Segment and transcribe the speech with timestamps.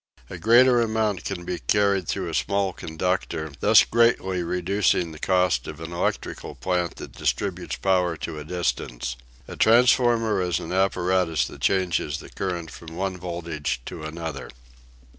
[0.31, 5.67] A greater amount can be carried through a small conductor; thus greatly reducing the cost
[5.67, 9.15] of an electrical plant that distributes power to a distance.
[9.47, 14.49] A transformer is an apparatus that changes the current from one voltage to another.